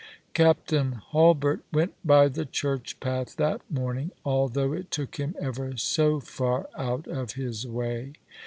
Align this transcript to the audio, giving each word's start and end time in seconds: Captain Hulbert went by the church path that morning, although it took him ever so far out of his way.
Captain 0.33 0.93
Hulbert 0.93 1.61
went 1.71 1.93
by 2.03 2.27
the 2.27 2.43
church 2.43 2.99
path 2.99 3.35
that 3.35 3.61
morning, 3.69 4.09
although 4.25 4.73
it 4.73 4.89
took 4.89 5.17
him 5.17 5.35
ever 5.39 5.77
so 5.77 6.19
far 6.19 6.67
out 6.75 7.05
of 7.07 7.33
his 7.33 7.67
way. 7.67 8.13